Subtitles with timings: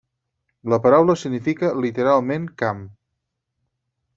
[0.73, 2.89] La paraula significa literalment 'camp'.